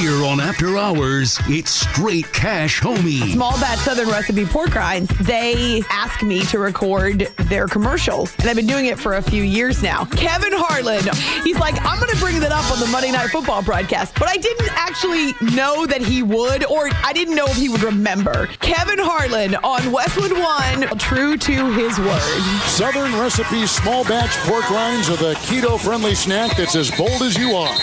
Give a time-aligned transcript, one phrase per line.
[0.00, 3.32] Here on After Hours, it's straight cash homie.
[3.32, 5.10] Small batch Southern recipe pork rinds.
[5.18, 9.42] They ask me to record their commercials, and I've been doing it for a few
[9.42, 10.04] years now.
[10.04, 11.02] Kevin Harlan,
[11.42, 14.28] he's like, I'm going to bring that up on the Monday Night Football broadcast, but
[14.28, 18.46] I didn't actually know that he would, or I didn't know if he would remember.
[18.60, 22.62] Kevin Harlan on Westwood One, true to his word.
[22.68, 27.36] Southern recipe small batch pork rinds are the keto friendly snack that's as bold as
[27.36, 27.76] you are.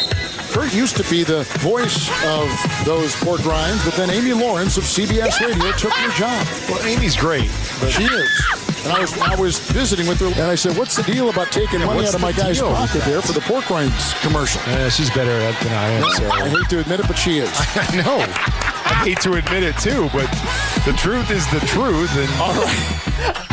[0.58, 2.50] Kurt used to be the voice of
[2.83, 6.47] those pork rinds, but then Amy Lawrence of CBS Radio took your job.
[6.67, 7.52] Well, Amy's great.
[7.80, 8.83] But She is.
[8.83, 11.52] And I was I was visiting with her, and I said, "What's the deal about
[11.52, 15.11] taking money out of my guy's pocket there for the pork rinds commercial?" uh, she's
[15.11, 16.09] better at it than I am.
[16.16, 16.28] So.
[16.28, 17.53] I hate to admit it, but she is.
[17.75, 18.17] I know.
[18.17, 20.25] I hate to admit it too, but
[20.85, 22.09] the truth is the truth.
[22.17, 23.44] And All right.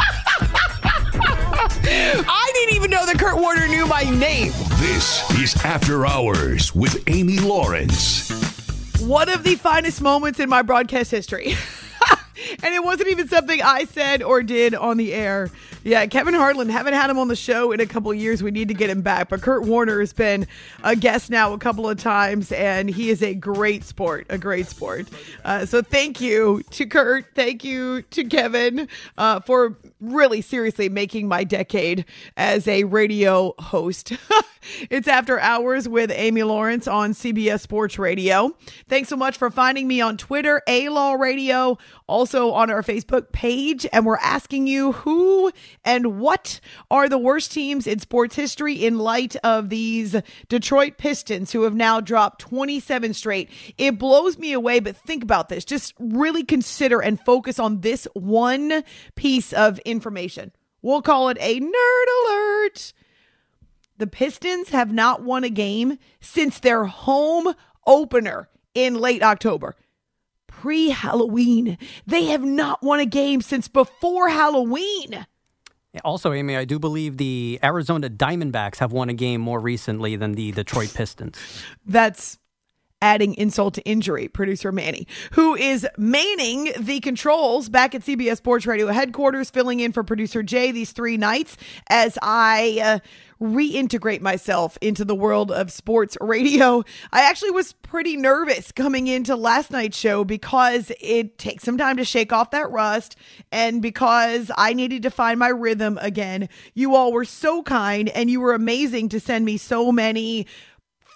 [2.27, 4.55] I didn't even know that Kurt Warner knew my name.
[4.85, 8.29] This is After Hours with Amy Lawrence.
[9.01, 11.57] one of the finest moments in my broadcast history.
[12.63, 15.51] and it wasn't even something I said or did on the air.
[15.85, 18.43] Yeah, Kevin Harlan, haven't had him on the show in a couple of years.
[18.43, 19.29] We need to get him back.
[19.29, 20.47] But Kurt Warner has been
[20.83, 24.67] a guest now a couple of times, and he is a great sport, a great
[24.67, 25.09] sport.
[25.45, 27.27] Uh, so thank you to Kurt.
[27.35, 32.07] Thank you to Kevin uh, for really seriously making my decade
[32.39, 34.15] as a radio host.
[34.91, 38.55] it's After Hours with Amy Lawrence on CBS Sports Radio.
[38.89, 43.33] Thanks so much for finding me on Twitter, A Law Radio, also on our Facebook
[43.33, 43.87] page.
[43.93, 45.53] And we're asking you who
[45.85, 50.17] and what are the worst teams in sports history in light of these
[50.49, 53.51] Detroit Pistons who have now dropped 27 straight.
[53.77, 55.65] It blows me away, but think about this.
[55.65, 58.83] Just really consider and focus on this one
[59.15, 60.53] piece of information.
[60.83, 62.93] We'll call it a nerd alert.
[63.97, 67.55] The Pistons have not won a game since their home
[67.87, 69.77] opener in late October.
[70.47, 71.79] Pre Halloween.
[72.07, 75.27] They have not won a game since before Halloween.
[76.03, 80.33] Also, Amy, I do believe the Arizona Diamondbacks have won a game more recently than
[80.33, 81.39] the Detroit Pistons.
[81.87, 82.39] That's
[83.05, 88.67] adding insult to injury, producer Manny, who is manning the controls back at CBS Sports
[88.67, 91.59] Radio headquarters, filling in for producer Jay these three nights
[91.91, 92.99] as I uh,
[93.43, 96.83] reintegrate myself into the world of sports radio.
[97.13, 101.99] I actually was pretty nervous coming into last night's show because it takes some time
[101.99, 103.17] to shake off that rust
[103.53, 106.49] and because I needed to find my rhythm again.
[106.73, 110.47] You all were so kind and you were amazing to send me so many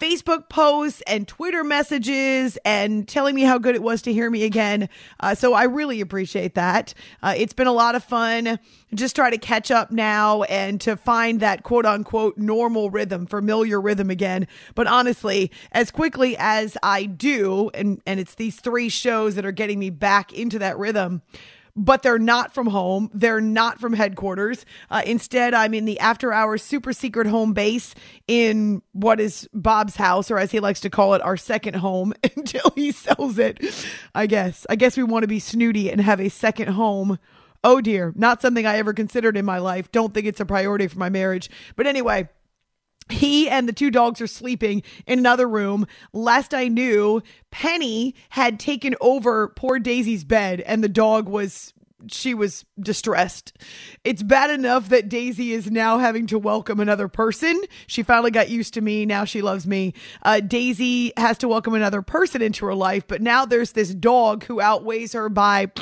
[0.01, 4.45] Facebook posts and Twitter messages and telling me how good it was to hear me
[4.45, 4.89] again.
[5.21, 6.95] Uh, so I really appreciate that.
[7.23, 8.59] Uh, it's been a lot of fun.
[8.95, 13.81] Just try to catch up now and to find that quote unquote normal rhythm, familiar
[13.81, 14.47] rhythm again.
[14.75, 19.53] But honestly, as quickly as I do, and, and it's these three shows that are
[19.53, 21.23] getting me back into that rhythm
[21.79, 23.09] but they're not from home.
[23.15, 24.67] They're not from headquarters.
[24.91, 27.95] Uh, instead, I'm in the after hours super secret home base
[28.27, 32.13] in what is Bob's house, or as he likes to call it, our second home
[32.37, 33.61] until he sells it.
[34.15, 34.67] I guess.
[34.69, 37.19] I guess we want to be snooty and have a second home.
[37.63, 39.91] Oh dear, not something I ever considered in my life.
[39.93, 41.49] Don't think it's a priority for my marriage.
[41.77, 42.29] But anyway,
[43.11, 45.87] he and the two dogs are sleeping in another room.
[46.13, 51.73] Last I knew, Penny had taken over poor Daisy's bed and the dog was
[52.07, 53.53] she was distressed.
[54.05, 57.61] It's bad enough that Daisy is now having to welcome another person.
[57.87, 59.05] She finally got used to me.
[59.05, 59.95] Now she loves me.
[60.23, 64.45] Uh, Daisy has to welcome another person into her life, but now there's this dog
[64.45, 65.73] who outweighs her by,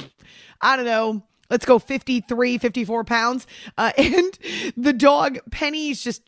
[0.61, 3.47] I don't know, let's go 53, 54 pounds.
[3.77, 4.39] Uh, and
[4.77, 6.23] the dog, Penny's just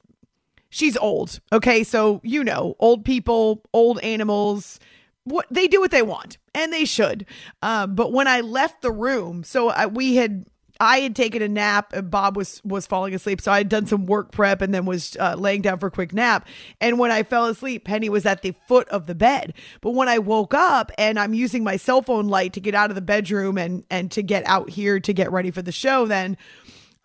[0.70, 1.40] she's old.
[1.52, 1.84] Okay.
[1.84, 4.78] So, you know, old people, old animals,
[5.24, 7.26] what they do what they want and they should.
[7.62, 10.46] Uh, but when I left the room, so I, we had,
[10.80, 13.40] I had taken a nap and Bob was was falling asleep.
[13.40, 15.90] So I had done some work prep and then was uh, laying down for a
[15.90, 16.46] quick nap.
[16.80, 19.54] And when I fell asleep, Penny was at the foot of the bed.
[19.80, 22.90] But when I woke up and I'm using my cell phone light to get out
[22.90, 26.06] of the bedroom and and to get out here to get ready for the show,
[26.06, 26.36] then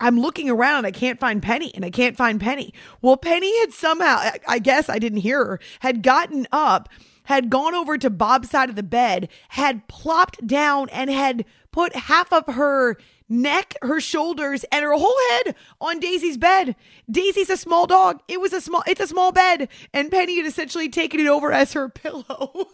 [0.00, 0.86] I'm looking around.
[0.86, 2.72] I can't find Penny and I can't find Penny.
[3.00, 6.88] Well, Penny had somehow, I guess I didn't hear her, had gotten up,
[7.24, 11.94] had gone over to Bob's side of the bed, had plopped down and had put
[11.96, 12.96] half of her
[13.28, 16.76] neck, her shoulders, and her whole head on Daisy's bed.
[17.10, 18.20] Daisy's a small dog.
[18.28, 19.68] It was a small, it's a small bed.
[19.92, 22.68] And Penny had essentially taken it over as her pillow.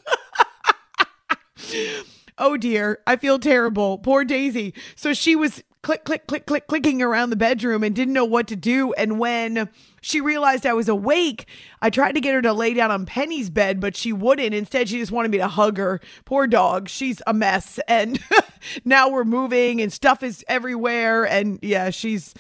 [2.39, 3.99] oh dear, I feel terrible.
[3.99, 4.75] Poor Daisy.
[4.97, 8.47] So she was click, click, click, click, clicking around the bedroom and didn't know what
[8.49, 8.93] to do.
[8.95, 9.69] And when
[10.01, 11.47] she realized I was awake,
[11.81, 14.55] I tried to get her to lay down on Penny's bed, but she wouldn't.
[14.55, 16.01] Instead, she just wanted me to hug her.
[16.25, 16.89] Poor dog.
[16.89, 17.79] She's a mess.
[17.91, 18.21] And
[18.85, 21.27] now we're moving and stuff is everywhere.
[21.27, 22.35] And yeah, she's.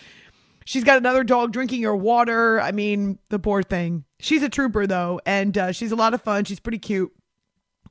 [0.66, 2.60] She's got another dog drinking her water.
[2.60, 4.04] I mean, the poor thing.
[4.20, 6.44] She's a trooper, though, and uh, she's a lot of fun.
[6.44, 7.10] She's pretty cute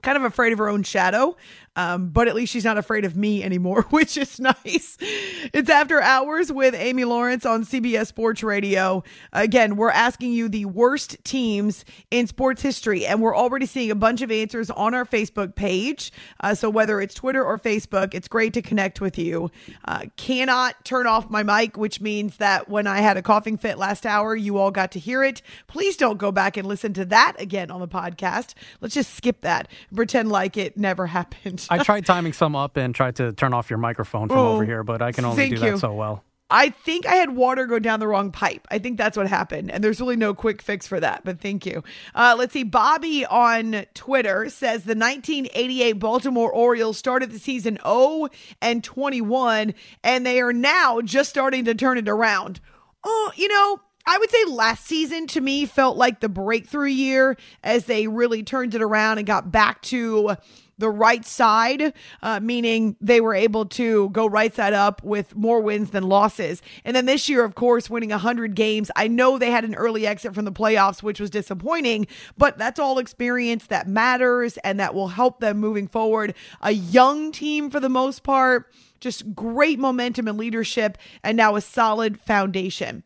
[0.01, 1.35] kind of afraid of her own shadow,
[1.79, 4.97] um, but at least she's not afraid of me anymore, which is nice.
[4.99, 9.01] It's After Hours with Amy Lawrence on CBS Sports Radio.
[9.31, 13.95] Again, we're asking you the worst teams in sports history, and we're already seeing a
[13.95, 16.11] bunch of answers on our Facebook page.
[16.41, 19.49] Uh, so whether it's Twitter or Facebook, it's great to connect with you.
[19.85, 23.77] Uh, cannot turn off my mic, which means that when I had a coughing fit
[23.77, 25.41] last hour, you all got to hear it.
[25.67, 28.53] Please don't go back and listen to that again on the podcast.
[28.81, 31.68] Let's just skip that pretend like it never happened.
[31.69, 34.65] I tried timing some up and tried to turn off your microphone from oh, over
[34.65, 35.77] here, but I can only do that you.
[35.77, 36.23] so well.
[36.51, 38.67] I think I had water go down the wrong pipe.
[38.71, 39.69] I think that's what happened.
[39.69, 41.83] And there's really no quick fix for that, but thank you.
[42.15, 42.63] Uh, let's see.
[42.63, 48.29] Bobby on Twitter says the 1988 Baltimore Orioles started the season 0
[48.61, 52.59] and 21, and they are now just starting to turn it around.
[53.03, 57.37] Oh, you know, I would say last season to me felt like the breakthrough year
[57.63, 60.35] as they really turned it around and got back to
[60.79, 61.93] the right side,
[62.23, 66.61] uh, meaning they were able to go right side up with more wins than losses.
[66.83, 68.89] And then this year, of course, winning 100 games.
[68.95, 72.79] I know they had an early exit from the playoffs, which was disappointing, but that's
[72.79, 76.33] all experience that matters and that will help them moving forward.
[76.61, 81.61] A young team for the most part, just great momentum and leadership, and now a
[81.61, 83.03] solid foundation.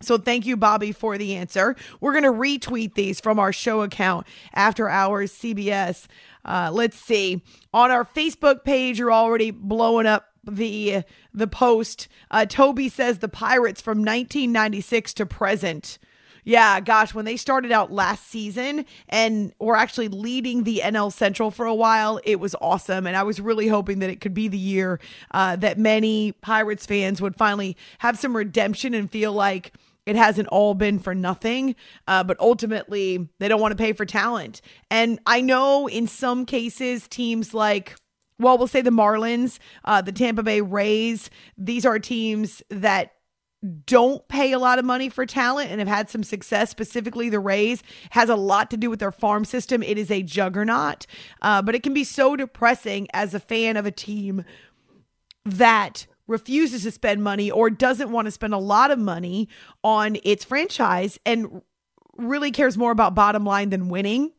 [0.00, 1.76] So thank you, Bobby, for the answer.
[2.00, 6.06] We're going to retweet these from our show account after hours CBS.
[6.44, 7.42] Uh, let's see.
[7.74, 11.02] On our Facebook page, you're already blowing up the
[11.34, 12.08] the post.
[12.30, 15.98] Uh, Toby says the Pirates from 1996 to present.
[16.44, 21.50] Yeah, gosh, when they started out last season and were actually leading the NL Central
[21.50, 23.06] for a while, it was awesome.
[23.06, 24.98] And I was really hoping that it could be the year
[25.32, 29.74] uh, that many Pirates fans would finally have some redemption and feel like
[30.08, 31.76] it hasn't all been for nothing,
[32.06, 34.60] uh, but ultimately they don't want to pay for talent.
[34.90, 37.96] And I know in some cases, teams like
[38.40, 43.14] well, we'll say the Marlins, uh, the Tampa Bay Rays, these are teams that
[43.86, 46.70] don't pay a lot of money for talent and have had some success.
[46.70, 49.82] Specifically, the Rays has a lot to do with their farm system.
[49.82, 51.06] It is a juggernaut,
[51.42, 54.44] uh, but it can be so depressing as a fan of a team
[55.44, 59.48] that refuses to spend money or doesn't want to spend a lot of money
[59.82, 61.62] on its franchise and
[62.16, 64.32] really cares more about bottom line than winning.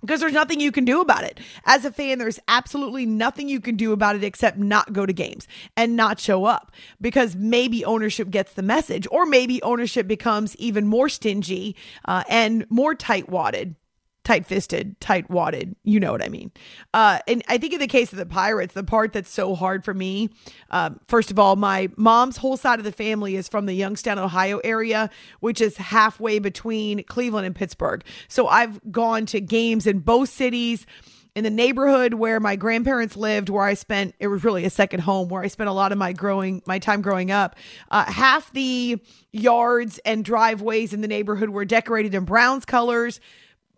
[0.00, 1.38] Because there's nothing you can do about it.
[1.64, 5.12] As a fan, there's absolutely nothing you can do about it except not go to
[5.12, 6.72] games and not show up.
[7.00, 12.66] Because maybe ownership gets the message, or maybe ownership becomes even more stingy uh, and
[12.68, 13.76] more tight wadded
[14.24, 15.74] tight fisted, tight wadded.
[15.82, 16.52] You know what I mean.
[16.94, 19.84] Uh, and I think in the case of the Pirates, the part that's so hard
[19.84, 20.30] for me,
[20.70, 24.18] uh, first of all, my mom's whole side of the family is from the Youngstown,
[24.18, 25.10] Ohio area,
[25.40, 28.04] which is halfway between Cleveland and Pittsburgh.
[28.28, 30.86] So I've gone to games in both cities.
[31.34, 35.00] In the neighborhood where my grandparents lived, where I spent, it was really a second
[35.00, 37.56] home where I spent a lot of my growing, my time growing up.
[37.90, 39.00] Uh, half the
[39.32, 43.18] yards and driveways in the neighborhood were decorated in Browns colors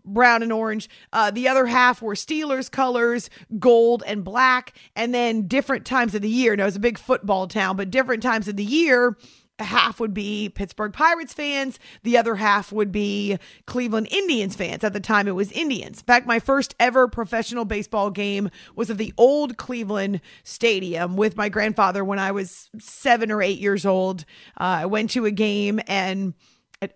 [0.04, 0.88] brown and orange.
[1.12, 6.22] Uh, the other half were Steelers colors, gold and black, and then different times of
[6.22, 6.56] the year.
[6.56, 9.16] Now, it's a big football town, but different times of the year.
[9.60, 11.78] Half would be Pittsburgh Pirates fans.
[12.02, 14.82] The other half would be Cleveland Indians fans.
[14.82, 16.00] At the time, it was Indians.
[16.00, 21.36] In fact, my first ever professional baseball game was at the old Cleveland Stadium with
[21.36, 24.24] my grandfather when I was seven or eight years old.
[24.58, 26.34] Uh, I went to a game and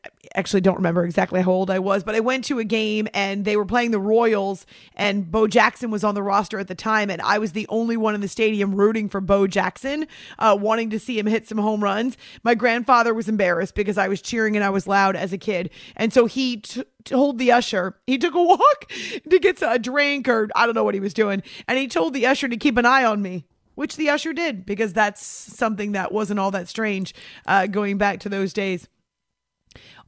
[0.05, 3.09] I actually don't remember exactly how old I was, but I went to a game
[3.15, 6.75] and they were playing the Royals and Bo Jackson was on the roster at the
[6.75, 7.11] time.
[7.11, 10.07] And I was the only one in the stadium rooting for Bo Jackson,
[10.39, 12.17] uh, wanting to see him hit some home runs.
[12.43, 15.71] My grandfather was embarrassed because I was cheering and I was loud as a kid.
[15.97, 18.89] And so he t- told the usher, he took a walk
[19.31, 21.43] to get a drink or I don't know what he was doing.
[21.67, 23.47] And he told the usher to keep an eye on me
[23.79, 27.15] which the usher did because that's something that wasn't all that strange
[27.47, 28.89] uh, going back to those days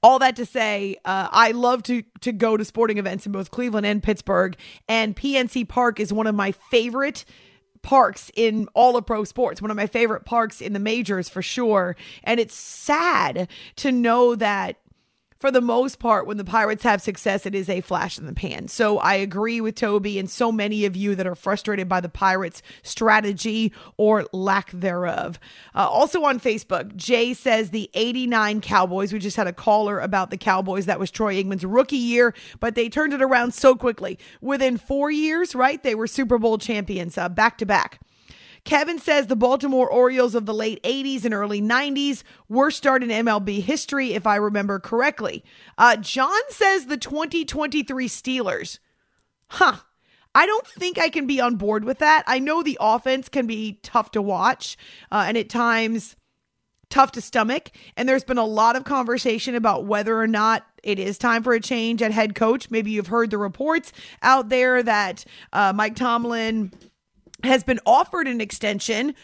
[0.03, 3.51] all that to say, uh, I love to to go to sporting events in both
[3.51, 4.57] Cleveland and Pittsburgh,
[4.89, 7.25] and PNC Park is one of my favorite
[7.83, 11.43] parks in all of pro sports, one of my favorite parks in the majors for
[11.43, 11.97] sure.
[12.25, 14.77] And it's sad to know that
[15.41, 18.35] for the most part, when the Pirates have success, it is a flash in the
[18.35, 18.69] pan.
[18.69, 22.11] So I agree with Toby and so many of you that are frustrated by the
[22.11, 25.41] Pirates' strategy or lack thereof.
[25.75, 30.31] Uh, also on Facebook, Jay says the 89 Cowboys, we just had a caller about
[30.31, 30.85] the Cowboys.
[30.85, 34.19] That was Troy Aikman's rookie year, but they turned it around so quickly.
[34.43, 35.83] Within four years, right?
[35.83, 38.01] They were Super Bowl champions back to back.
[38.65, 43.09] Kevin says the Baltimore Orioles of the late 80s and early 90s worst start in
[43.09, 45.45] MLB history, if I remember correctly.
[45.79, 48.79] Uh, John says the 2023 Steelers.
[49.49, 49.77] Huh.
[50.35, 52.23] I don't think I can be on board with that.
[52.27, 54.77] I know the offense can be tough to watch
[55.11, 56.15] uh, and at times
[56.89, 57.71] tough to stomach.
[57.97, 61.53] And there's been a lot of conversation about whether or not it is time for
[61.53, 62.71] a change at head coach.
[62.71, 66.73] Maybe you've heard the reports out there that uh, Mike Tomlin
[67.45, 69.15] has been offered an extension,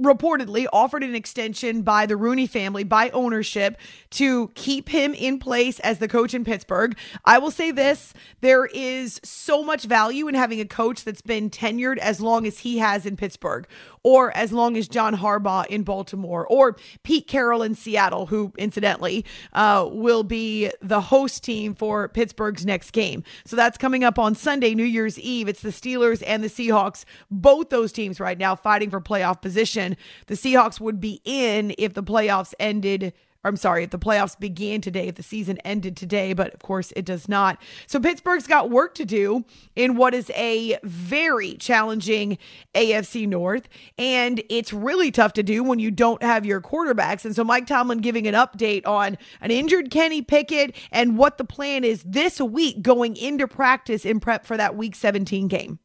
[0.00, 3.76] reportedly offered an extension by the Rooney family, by ownership,
[4.10, 6.96] to keep him in place as the coach in Pittsburgh.
[7.24, 11.50] I will say this there is so much value in having a coach that's been
[11.50, 13.66] tenured as long as he has in Pittsburgh,
[14.02, 19.24] or as long as John Harbaugh in Baltimore, or Pete Carroll in Seattle, who incidentally
[19.52, 23.22] uh, will be the host team for Pittsburgh's next game.
[23.44, 25.48] So that's coming up on Sunday, New Year's Eve.
[25.48, 29.96] It's the Steelers and the Seahawks, both those teams right now fighting for playoff position.
[30.26, 34.82] The Seahawks would be in if the playoffs ended I'm sorry, if the playoffs began
[34.82, 37.60] today, if the season ended today, but of course it does not.
[37.86, 42.36] So Pittsburgh's got work to do in what is a very challenging
[42.74, 43.66] AFC North.
[43.96, 47.24] And it's really tough to do when you don't have your quarterbacks.
[47.24, 51.44] And so Mike Tomlin giving an update on an injured Kenny Pickett and what the
[51.44, 55.78] plan is this week going into practice in prep for that week 17 game.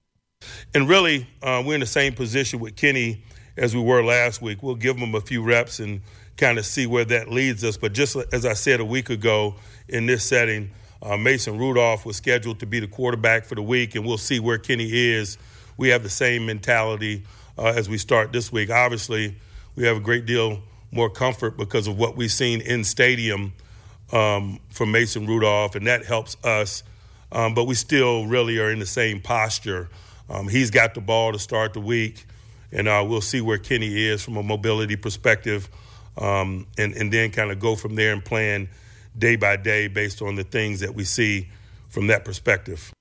[0.74, 3.24] And really, uh, we're in the same position with Kenny
[3.56, 4.62] as we were last week.
[4.62, 6.02] We'll give him a few reps and
[6.38, 7.78] kind of see where that leads us.
[7.78, 9.56] But just as I said a week ago
[9.88, 13.96] in this setting, uh, Mason Rudolph was scheduled to be the quarterback for the week,
[13.96, 15.38] and we'll see where Kenny is.
[15.78, 17.24] We have the same mentality
[17.58, 18.70] uh, as we start this week.
[18.70, 19.36] Obviously,
[19.76, 20.62] we have a great deal
[20.92, 23.54] more comfort because of what we've seen in stadium
[24.14, 26.84] um, from Mason Rudolph, and that helps us.
[27.32, 29.90] Um, but we still really are in the same posture.
[30.30, 32.26] Um, he's got the ball to start the week,
[32.72, 35.70] and uh, we'll see where Kenny is from a mobility perspective
[36.18, 38.70] um, and, and then kind of go from there and plan
[39.18, 41.50] day by day based on the things that we see
[41.90, 42.92] from that perspective.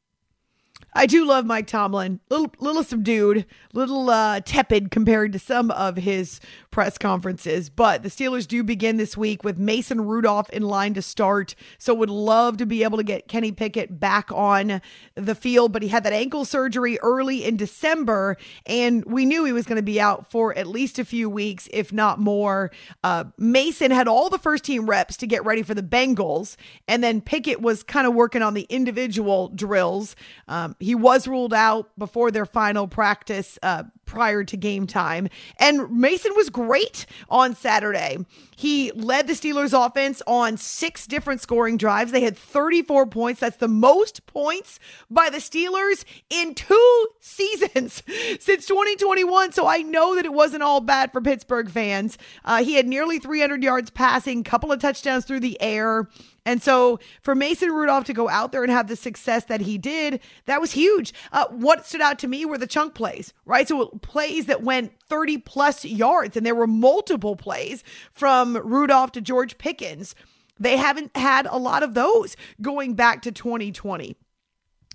[0.97, 2.21] I do love Mike Tomlin.
[2.31, 6.39] Little, little subdued, little uh, tepid compared to some of his
[6.75, 7.71] press conferences.
[7.71, 11.55] But the Steelers do begin this week with Mason Rudolph in line to start.
[11.79, 14.83] So would love to be able to get Kenny Pickett back on
[15.15, 15.73] the field.
[15.73, 19.77] But he had that ankle surgery early in December, and we knew he was going
[19.77, 22.73] to be out for at least a few weeks, if not more.
[23.05, 26.57] Uh, Mason had all the first team reps to get ready for the Bengals,
[26.89, 30.17] and then Pickett was kind of working on the individual drills.
[30.49, 35.29] Um, he was ruled out before their final practice uh, prior to game time.
[35.59, 38.19] And Mason was great on Saturday.
[38.57, 42.13] He led the Steelers offense on six different scoring drives.
[42.13, 43.41] They had 34 points.
[43.41, 44.79] That's the most points
[45.11, 48.03] by the Steelers in two seasons
[48.41, 49.53] since 2021.
[49.53, 52.19] So I know that it wasn't all bad for Pittsburgh fans.
[52.45, 56.09] Uh, he had nearly 300 yards passing, a couple of touchdowns through the air.
[56.47, 59.79] And so for Mason Rudolph to go out there and have the success that he
[59.79, 61.15] did, that was huge.
[61.33, 63.67] Uh, what stood out to me were the chunk plays, right?
[63.67, 67.83] So plays that went 30 plus yards, and there were multiple plays
[68.13, 70.15] from Rudolph to George Pickens.
[70.59, 74.17] They haven't had a lot of those going back to 2020.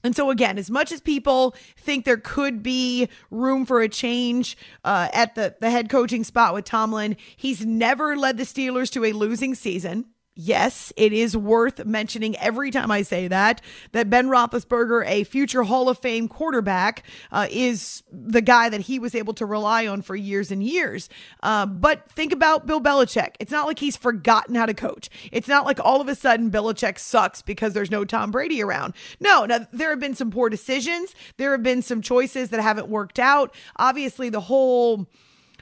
[0.02, 4.58] And so, again, as much as people think there could be room for a change
[4.86, 9.04] uh, at the, the head coaching spot with Tomlin, he's never led the Steelers to
[9.04, 10.06] a losing season.
[10.40, 15.64] Yes, it is worth mentioning every time I say that, that Ben Roethlisberger, a future
[15.64, 20.02] Hall of Fame quarterback, uh, is the guy that he was able to rely on
[20.02, 21.10] for years and years.
[21.44, 23.36] Uh, but think about Bill Belichick.
[23.40, 25.10] It's not like he's forgotten how to coach.
[25.34, 28.94] It's not like all of a sudden Belichick sucks because there's no Tom Brady around.
[29.20, 31.14] No, now there have been some poor decisions.
[31.36, 33.54] There have been some choices that haven't worked out.
[33.76, 35.10] Obviously, the whole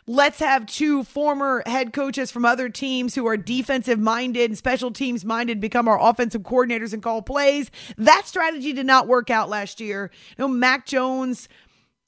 [0.07, 4.91] let's have two former head coaches from other teams who are defensive minded and special
[4.91, 7.69] teams minded become our offensive coordinators and call plays.
[7.97, 10.09] That strategy did not work out last year.
[10.37, 11.49] You know, Mac Jones.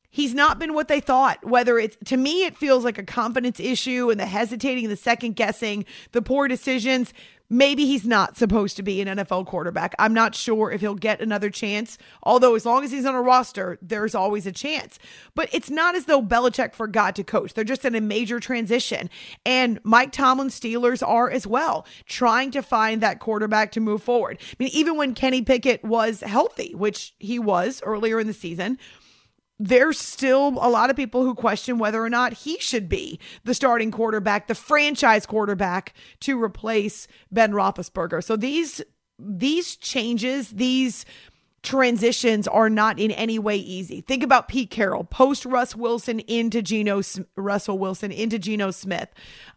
[0.10, 1.46] He's not been what they thought.
[1.46, 5.36] Whether it's to me, it feels like a confidence issue and the hesitating, the second
[5.36, 7.14] guessing, the poor decisions
[7.50, 9.96] maybe he's not supposed to be an NFL quarterback.
[9.98, 13.22] I'm not sure if he'll get another chance, although as long as he's on a
[13.22, 15.00] roster, there's always a chance.
[15.34, 17.54] But it's not as though Belichick forgot to coach.
[17.54, 19.10] They're just in a major transition.
[19.46, 24.38] And Mike Tomlin Steelers are as well, trying to find that quarterback to move forward.
[24.42, 28.78] I mean, even when Kenny Pickett was healthy, which he was earlier in the season,
[29.60, 33.54] there's still a lot of people who question whether or not he should be the
[33.54, 38.24] starting quarterback, the franchise quarterback to replace Ben Roethlisberger.
[38.24, 38.82] So these
[39.22, 41.04] these changes, these
[41.62, 44.02] transitions are not in any way easy.
[44.02, 47.02] Think about Pete Carroll, post Russ Wilson into Geno
[47.36, 49.10] Russell Wilson into Geno Smith.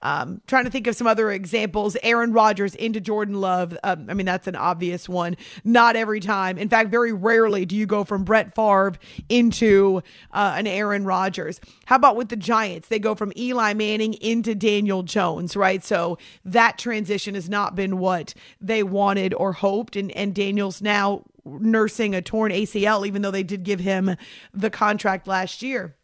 [0.02, 1.96] Um, trying to think of some other examples.
[2.02, 3.76] Aaron Rodgers into Jordan Love.
[3.84, 5.36] Um, I mean, that's an obvious one.
[5.64, 6.58] Not every time.
[6.58, 8.94] In fact, very rarely do you go from Brett Favre
[9.28, 11.60] into uh, an Aaron Rodgers.
[11.86, 12.88] How about with the Giants?
[12.88, 15.84] They go from Eli Manning into Daniel Jones, right?
[15.84, 19.94] So that transition has not been what they wanted or hoped.
[19.94, 24.16] And, and Daniel's now nursing a torn ACL, even though they did give him
[24.52, 25.96] the contract last year.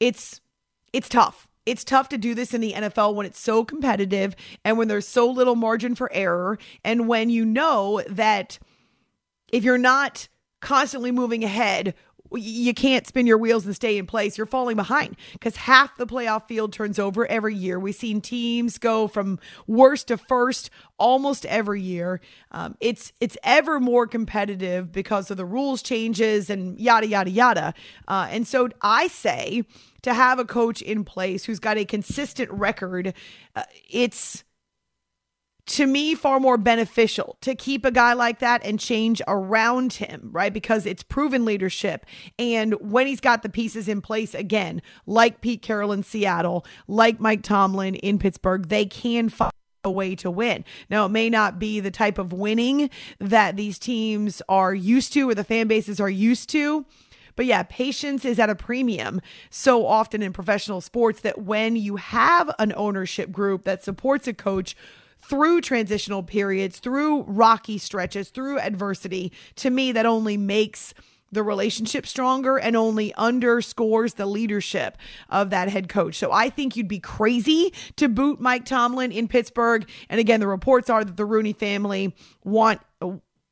[0.00, 0.40] It's
[0.92, 1.48] it's tough.
[1.64, 5.08] It's tough to do this in the NFL when it's so competitive and when there's
[5.08, 8.58] so little margin for error and when you know that
[9.48, 10.28] if you're not
[10.60, 11.94] constantly moving ahead
[12.32, 14.36] you can't spin your wheels and stay in place.
[14.36, 17.78] You're falling behind because half the playoff field turns over every year.
[17.78, 22.20] We've seen teams go from worst to first almost every year.
[22.50, 27.74] Um, it's it's ever more competitive because of the rules changes and yada yada yada.
[28.08, 29.64] Uh, and so I say
[30.02, 33.12] to have a coach in place who's got a consistent record,
[33.54, 34.44] uh, it's
[35.66, 40.28] to me far more beneficial to keep a guy like that and change around him,
[40.32, 40.52] right?
[40.52, 42.06] Because it's proven leadership.
[42.38, 47.18] And when he's got the pieces in place again, like Pete Carroll in Seattle, like
[47.18, 49.52] Mike Tomlin in Pittsburgh, they can find
[49.82, 50.64] a way to win.
[50.88, 55.28] Now, it may not be the type of winning that these teams are used to
[55.28, 56.86] or the fan bases are used to.
[57.34, 61.96] But yeah, patience is at a premium so often in professional sports that when you
[61.96, 64.74] have an ownership group that supports a coach
[65.28, 70.94] through transitional periods, through rocky stretches, through adversity, to me, that only makes
[71.32, 74.96] the relationship stronger and only underscores the leadership
[75.28, 76.14] of that head coach.
[76.14, 79.88] So I think you'd be crazy to boot Mike Tomlin in Pittsburgh.
[80.08, 82.80] And again, the reports are that the Rooney family want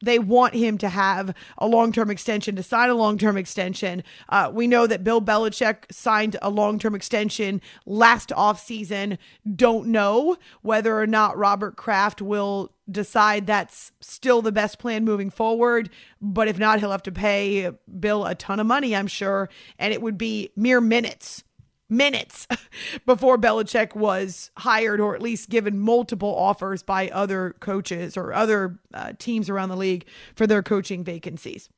[0.05, 4.03] they want him to have a long term extension, to sign a long term extension.
[4.29, 9.19] Uh, we know that Bill Belichick signed a long term extension last offseason.
[9.55, 15.31] Don't know whether or not Robert Kraft will decide that's still the best plan moving
[15.31, 15.91] forward.
[16.21, 19.49] But if not, he'll have to pay Bill a ton of money, I'm sure.
[19.79, 21.45] And it would be mere minutes
[21.89, 22.47] minutes
[23.07, 28.79] before Belichick was hired or at least given multiple offers by other coaches or other
[28.93, 31.69] uh, teams around the league for their coaching vacancies.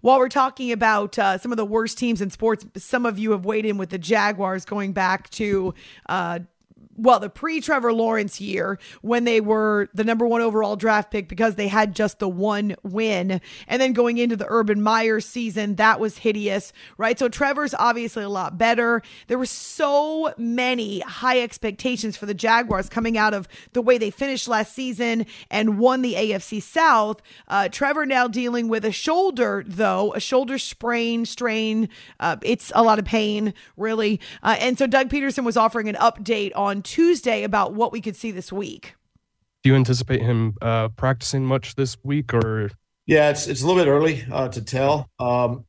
[0.00, 3.32] While we're talking about uh, some of the worst teams in sports, some of you
[3.32, 5.74] have weighed in with the Jaguars going back to
[6.08, 6.40] uh,
[6.98, 11.28] well, the pre Trevor Lawrence year when they were the number one overall draft pick
[11.28, 13.40] because they had just the one win.
[13.68, 17.18] And then going into the Urban Meyer season, that was hideous, right?
[17.18, 19.02] So Trevor's obviously a lot better.
[19.28, 24.10] There were so many high expectations for the Jaguars coming out of the way they
[24.10, 27.22] finished last season and won the AFC South.
[27.46, 31.88] Uh, Trevor now dealing with a shoulder, though, a shoulder sprain, strain.
[32.18, 34.20] Uh, it's a lot of pain, really.
[34.42, 38.16] Uh, and so Doug Pederson was offering an update on Tuesday about what we could
[38.16, 38.94] see this week.
[39.62, 42.70] Do you anticipate him uh, practicing much this week, or?
[43.06, 45.10] Yeah, it's it's a little bit early uh, to tell.
[45.18, 45.66] Um,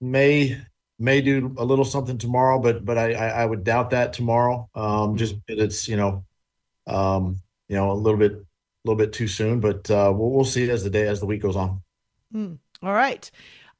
[0.00, 0.60] may
[0.98, 4.68] may do a little something tomorrow, but but I I, I would doubt that tomorrow.
[4.74, 6.24] Um, just it's you know,
[6.88, 7.36] um,
[7.68, 8.44] you know a little bit a
[8.84, 11.42] little bit too soon, but uh, we'll we'll see as the day as the week
[11.42, 11.80] goes on.
[12.34, 13.30] Mm, all right,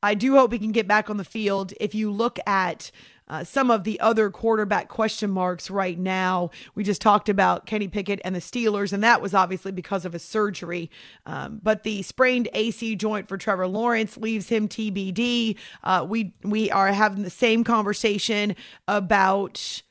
[0.05, 1.73] I do hope he can get back on the field.
[1.81, 2.93] If you look at
[3.31, 6.51] uh, some of the other quarterback question marks right now.
[6.75, 10.15] We just talked about Kenny Pickett and the Steelers, and that was obviously because of
[10.15, 10.91] a surgery.
[11.27, 15.57] Um, but the sprained AC joint for Trevor Lawrence leaves him TBD.
[15.85, 18.57] Uh, we we are having the same conversation
[18.89, 19.83] about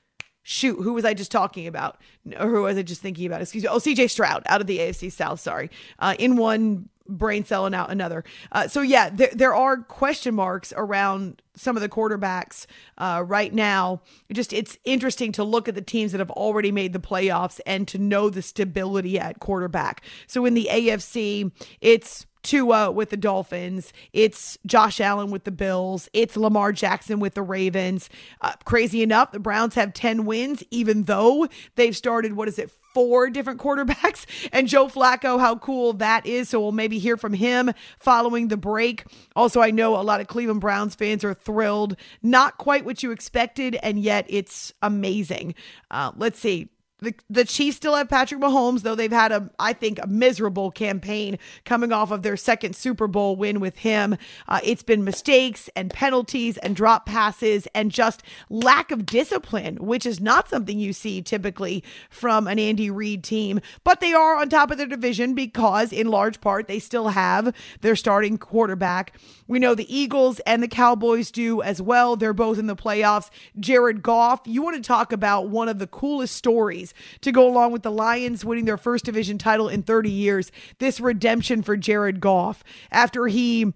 [0.43, 1.97] shoot, who was I just talking about?
[2.37, 3.41] Or who was I just thinking about?
[3.41, 3.69] Excuse me.
[3.69, 5.39] Oh, CJ Stroud out of the AFC South.
[5.39, 5.69] Sorry.
[5.99, 8.23] Uh, in one brain selling out another.
[8.51, 12.65] Uh, so yeah, there, there are question marks around some of the quarterbacks
[12.97, 14.01] uh, right now.
[14.31, 17.87] Just it's interesting to look at the teams that have already made the playoffs and
[17.89, 20.01] to know the stability at quarterback.
[20.27, 23.93] So in the AFC, it's Tua with the Dolphins.
[24.13, 26.09] It's Josh Allen with the Bills.
[26.13, 28.09] It's Lamar Jackson with the Ravens.
[28.41, 32.71] Uh, crazy enough, the Browns have 10 wins, even though they've started, what is it,
[32.93, 34.25] four different quarterbacks.
[34.51, 36.49] And Joe Flacco, how cool that is.
[36.49, 39.03] So we'll maybe hear from him following the break.
[39.35, 41.95] Also, I know a lot of Cleveland Browns fans are thrilled.
[42.21, 45.55] Not quite what you expected, and yet it's amazing.
[45.91, 46.69] Uh, let's see.
[47.01, 50.69] The, the Chiefs still have Patrick Mahomes, though they've had a, I think, a miserable
[50.69, 54.17] campaign coming off of their second Super Bowl win with him.
[54.49, 60.05] Uh, it's been mistakes and penalties and drop passes and just lack of discipline, which
[60.05, 63.61] is not something you see typically from an Andy Reid team.
[63.85, 67.55] But they are on top of their division because, in large part, they still have
[67.79, 69.17] their starting quarterback.
[69.47, 72.17] We know the Eagles and the Cowboys do as well.
[72.17, 73.29] They're both in the playoffs.
[73.57, 76.88] Jared Goff, you want to talk about one of the coolest stories
[77.21, 80.51] to go along with the Lions winning their first division title in 30 years.
[80.79, 83.73] This redemption for Jared Goff after he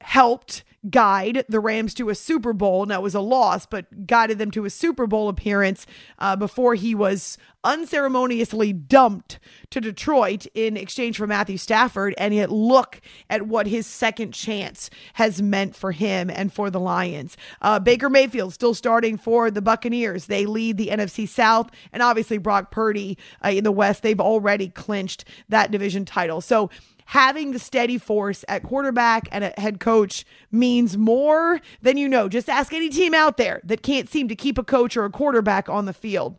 [0.00, 2.86] helped guide the Rams to a Super Bowl.
[2.86, 5.86] Now, it was a loss, but guided them to a Super Bowl appearance
[6.18, 9.38] uh, before he was unceremoniously dumped
[9.70, 12.14] to Detroit in exchange for Matthew Stafford.
[12.16, 16.80] And yet, look at what his second chance has meant for him and for the
[16.80, 17.36] Lions.
[17.60, 20.26] Uh, Baker Mayfield still starting for the Buccaneers.
[20.26, 24.02] They lead the NFC South, and obviously Brock Purdy uh, in the West.
[24.02, 26.40] They've already clinched that division title.
[26.40, 26.70] So,
[27.08, 32.28] having the steady force at quarterback and a head coach means more than you know.
[32.28, 35.10] Just ask any team out there that can't seem to keep a coach or a
[35.10, 36.36] quarterback on the field.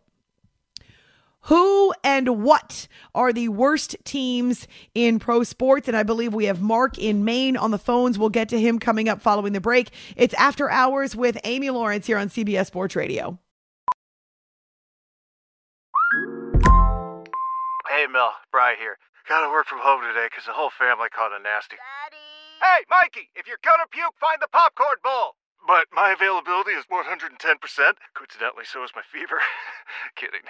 [1.43, 5.87] Who and what are the worst teams in pro sports?
[5.87, 8.19] And I believe we have Mark in Maine on the phones.
[8.19, 9.89] We'll get to him coming up following the break.
[10.15, 13.39] It's After Hours with Amy Lawrence here on CBS Sports Radio.
[17.89, 18.97] Hey, Mel, Bry here.
[19.29, 21.77] Gotta work from home today because the whole family caught a nasty.
[21.77, 22.17] Daddy!
[22.65, 25.37] Hey, Mikey, if you're gonna puke, find the popcorn bowl!
[25.69, 27.37] But my availability is 110%.
[28.17, 29.37] Coincidentally, so is my fever.
[30.17, 30.41] Kidding.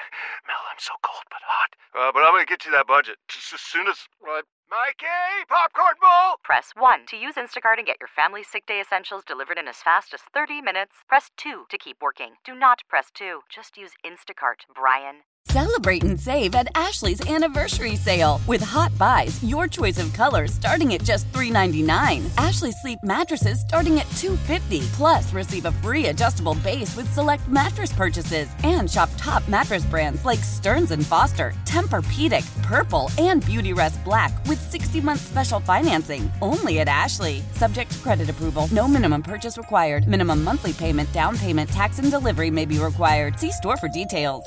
[0.47, 1.71] Mel, I'm so cold but hot.
[1.91, 3.99] Uh, but I'm gonna get you that budget just as soon as.
[4.23, 6.37] Uh, Mikey, popcorn bowl!
[6.43, 9.81] Press 1 to use Instacart and get your family's sick day essentials delivered in as
[9.81, 10.93] fast as 30 minutes.
[11.07, 12.33] Press 2 to keep working.
[12.45, 13.41] Do not press 2.
[13.49, 15.23] Just use Instacart, Brian.
[15.47, 20.93] Celebrate and save at Ashley's anniversary sale with hot buys, your choice of colors starting
[20.93, 22.29] at just $3.99.
[22.37, 24.85] Ashley Sleep mattresses starting at $2.50.
[24.93, 30.23] Plus, receive a free adjustable base with select mattress purchases and shop top mattress brands
[30.23, 36.31] like Stearns and Foster, Tempur-Pedic, Purple, and Beautyrest Black with 60-month special financing.
[36.41, 37.41] Only at Ashley.
[37.53, 38.67] Subject to credit approval.
[38.71, 40.07] No minimum purchase required.
[40.07, 43.39] Minimum monthly payment, down payment, tax, and delivery may be required.
[43.39, 44.45] See store for details.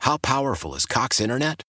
[0.00, 1.62] How powerful is Cox Internet?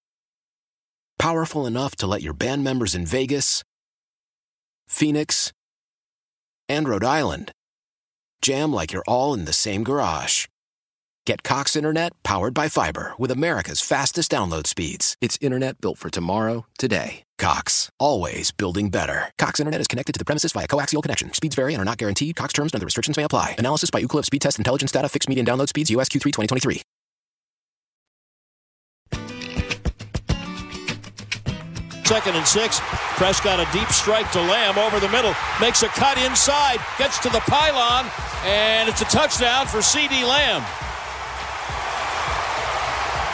[1.17, 3.63] Powerful enough to let your band members in Vegas,
[4.88, 5.52] Phoenix,
[6.69, 7.52] and Rhode Island
[8.41, 10.45] jam like you're all in the same garage.
[11.30, 15.15] Get Cox Internet powered by fiber with America's fastest download speeds.
[15.22, 17.22] It's internet built for tomorrow, today.
[17.38, 19.32] Cox, always building better.
[19.38, 21.32] Cox Internet is connected to the premises via coaxial connection.
[21.34, 22.36] Speeds vary and are not guaranteed.
[22.36, 23.54] Cox terms and other restrictions may apply.
[23.60, 25.08] Analysis by Ookla Speed Test Intelligence Data.
[25.08, 25.92] Fixed median download speeds.
[25.92, 26.82] US Q3 2023.
[32.06, 32.80] Second and six.
[33.18, 35.36] Prescott a deep strike to Lamb over the middle.
[35.62, 36.80] Makes a cut inside.
[36.98, 38.10] Gets to the pylon.
[38.46, 40.65] And it's a touchdown for CeeDee Lamb.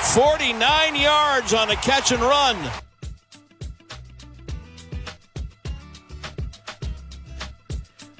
[0.01, 2.85] 49 yards on a catch and run.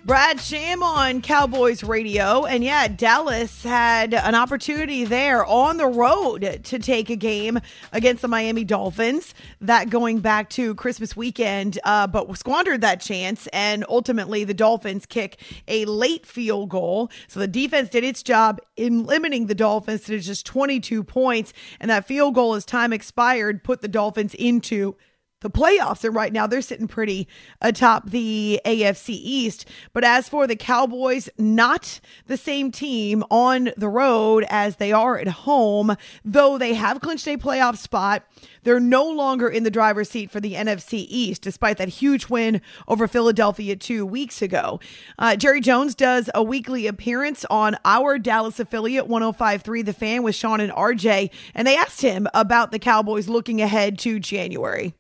[0.06, 2.46] Brad Sham on Cowboys Radio.
[2.46, 7.60] And yeah, Dallas had an opportunity there on the road to take a game
[7.92, 13.48] against the Miami Dolphins, that going back to Christmas weekend, uh, but squandered that chance.
[13.48, 17.10] And ultimately, the Dolphins kick a late field goal.
[17.28, 21.52] So the defense did its job in limiting the Dolphins to just 22 points.
[21.80, 24.98] And that field goal, as time expired, put the Dolphins into
[25.46, 26.04] the playoffs.
[26.04, 27.28] And right now they're sitting pretty
[27.62, 29.66] atop the AFC East.
[29.94, 35.20] But as for the Cowboys, not the same team on the road as they are
[35.20, 38.24] at home, though they have clinched a playoff spot.
[38.64, 42.62] They're no longer in the driver's seat for the NFC East, despite that huge win
[42.88, 44.80] over Philadelphia two weeks ago.
[45.20, 50.34] Uh, Jerry Jones does a weekly appearance on our Dallas affiliate, 1053 The Fan, with
[50.34, 54.96] Sean and RJ, and they asked him about the Cowboys looking ahead to January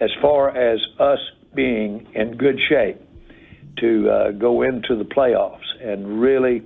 [0.00, 1.18] as far as us
[1.54, 3.00] being in good shape
[3.78, 6.62] to uh, go into the playoffs and really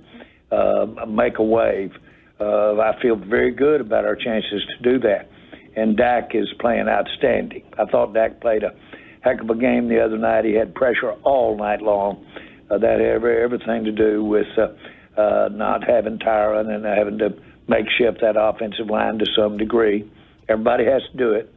[0.51, 1.91] uh, make a wave.
[2.39, 5.29] Uh, I feel very good about our chances to do that.
[5.75, 7.63] And Dak is playing outstanding.
[7.77, 8.73] I thought Dak played a
[9.21, 10.45] heck of a game the other night.
[10.45, 12.25] He had pressure all night long.
[12.69, 17.17] Uh, that had every, everything to do with uh, uh, not having Tyron and having
[17.19, 17.29] to
[17.67, 20.09] makeshift that offensive line to some degree.
[20.47, 21.51] Everybody has to do it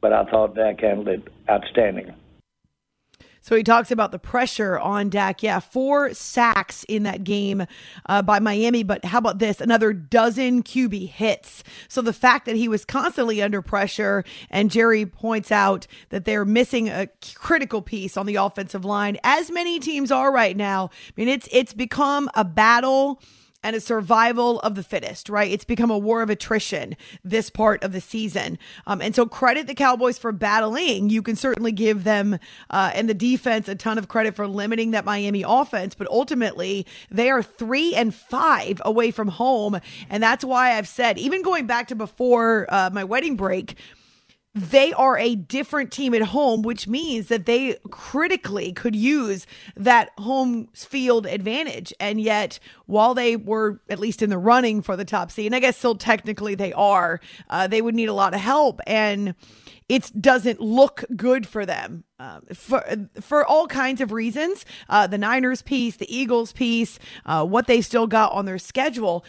[0.00, 2.14] but I thought Dak handled it outstanding.
[3.48, 5.42] So he talks about the pressure on Dak.
[5.42, 7.64] Yeah, four sacks in that game
[8.04, 8.82] uh, by Miami.
[8.82, 9.62] But how about this?
[9.62, 11.64] Another dozen QB hits.
[11.88, 16.44] So the fact that he was constantly under pressure, and Jerry points out that they're
[16.44, 20.90] missing a critical piece on the offensive line, as many teams are right now.
[20.92, 23.22] I mean, it's it's become a battle
[23.64, 25.50] and a survival of the fittest, right?
[25.50, 28.56] It's become a war of attrition this part of the season.
[28.86, 31.10] Um, and so credit the Cowboys for battling.
[31.10, 32.38] You can certainly give them
[32.70, 36.86] uh, and the defense a ton of credit for limiting that Miami offense, but ultimately
[37.10, 39.80] they are three and five away from home.
[40.08, 43.76] And that's why I've said, even going back to before uh, my wedding break,
[44.54, 50.10] they are a different team at home, which means that they critically could use that
[50.18, 51.92] home field advantage.
[52.00, 55.54] And yet, while they were at least in the running for the top seed, and
[55.54, 58.80] I guess still technically they are, uh, they would need a lot of help.
[58.86, 59.34] And
[59.88, 62.84] it doesn't look good for them uh, for
[63.20, 64.64] for all kinds of reasons.
[64.88, 69.24] Uh, the Niners piece, the Eagles piece, uh, what they still got on their schedule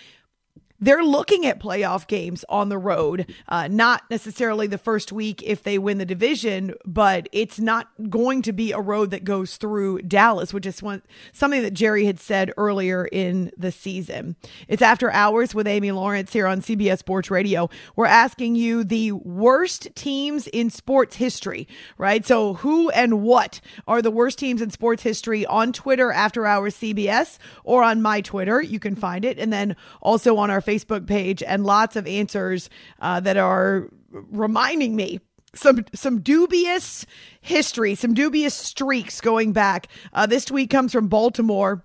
[0.80, 5.64] they're looking at playoff games on the road, uh, not necessarily the first week if
[5.64, 10.02] they win the division, but it's not going to be a road that goes through
[10.04, 11.02] Dallas, which is one,
[11.34, 14.36] something that Jerry had said earlier in the season.
[14.68, 17.70] It's after hours with Amy Lawrence here on CBS Sports Radio.
[17.96, 22.26] We're asking you the worst teams in sports history, right?
[22.26, 26.76] So, who and what are the worst teams in sports history on Twitter after hours
[26.76, 28.62] CBS or on my Twitter?
[28.62, 29.38] You can find it.
[29.38, 34.96] And then also on our Facebook page and lots of answers uh, that are reminding
[34.96, 35.20] me
[35.56, 37.06] some some dubious
[37.42, 39.88] history, some dubious streaks going back.
[40.14, 41.84] Uh, this tweet comes from Baltimore.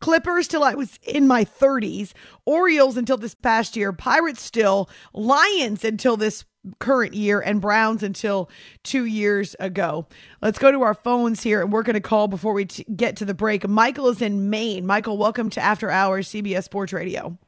[0.00, 2.12] Clippers till I was in my 30s,
[2.44, 6.44] Orioles until this past year, Pirates still, Lions until this
[6.78, 8.50] current year, and Browns until
[8.82, 10.06] two years ago.
[10.42, 13.16] Let's go to our phones here, and we're going to call before we t- get
[13.16, 13.66] to the break.
[13.66, 14.84] Michael is in Maine.
[14.84, 17.38] Michael, welcome to After Hours CBS Sports Radio.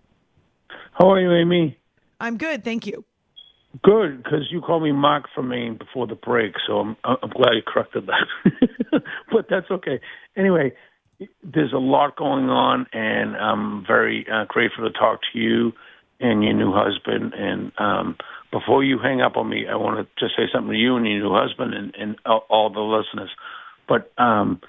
[0.93, 1.79] How are you, Amy?
[2.21, 3.05] I'm good, thank you.
[3.83, 7.53] Good, because you called me Mark from Maine before the break, so I'm I'm glad
[7.55, 9.03] you corrected that.
[9.31, 10.01] but that's okay.
[10.35, 10.73] Anyway,
[11.43, 15.73] there's a lot going on, and I'm very uh, grateful to talk to you
[16.21, 17.35] and your new husband.
[17.35, 18.17] And um,
[18.51, 21.07] before you hang up on me, I want to just say something to you and
[21.07, 23.31] your new husband and, and all the listeners.
[23.89, 24.61] But um,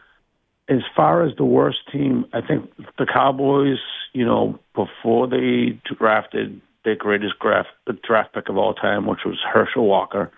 [0.70, 3.78] as far as the worst team, I think the Cowboys,
[4.14, 7.70] you know, before they drafted their greatest draft,
[8.04, 10.32] draft pick of all time, which was Herschel Walker,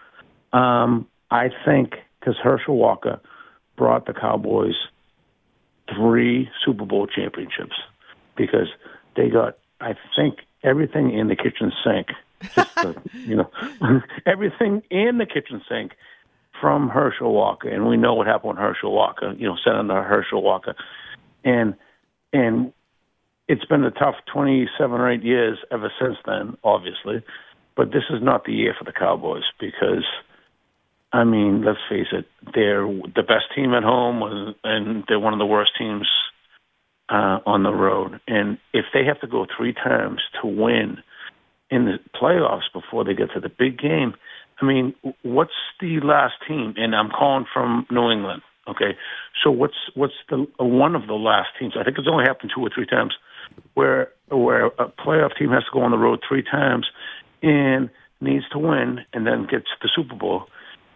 [0.53, 3.19] um, I think because Herschel Walker
[3.77, 4.75] brought the Cowboys
[5.95, 7.75] three Super Bowl championships
[8.35, 8.67] because
[9.15, 12.07] they got, I think, everything in the kitchen sink.
[12.55, 13.49] Just you know,
[14.25, 15.91] everything in the kitchen sink
[16.59, 19.33] from Herschel Walker, and we know what happened with Herschel Walker.
[19.37, 20.75] You know, Senator Herschel Walker,
[21.43, 21.75] and
[22.33, 22.73] and
[23.49, 27.23] it's been a tough 27 or 8 years ever since then, obviously.
[27.75, 30.05] But this is not the year for the Cowboys because,
[31.11, 35.39] I mean, let's face it, they're the best team at home, and they're one of
[35.39, 36.07] the worst teams
[37.09, 38.19] uh, on the road.
[38.27, 40.97] And if they have to go three times to win
[41.71, 44.13] in the playoffs before they get to the big game,
[44.61, 44.93] I mean,
[45.23, 46.73] what's the last team?
[46.77, 48.41] And I'm calling from New England.
[48.67, 48.97] Okay,
[49.43, 51.73] so what's what's the uh, one of the last teams?
[51.79, 53.13] I think it's only happened two or three times
[53.73, 56.85] where where a playoff team has to go on the road three times
[57.41, 57.89] and
[58.21, 60.45] needs to win and then gets the Super Bowl.